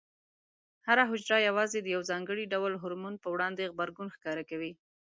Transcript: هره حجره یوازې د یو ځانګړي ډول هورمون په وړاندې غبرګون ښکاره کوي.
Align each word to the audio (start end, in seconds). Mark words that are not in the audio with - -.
هره 0.87 1.03
حجره 1.11 1.37
یوازې 1.47 1.79
د 1.81 1.87
یو 1.95 2.01
ځانګړي 2.09 2.45
ډول 2.53 2.71
هورمون 2.81 3.15
په 3.19 3.27
وړاندې 3.33 3.69
غبرګون 3.71 4.07
ښکاره 4.15 4.43
کوي. 4.49 4.71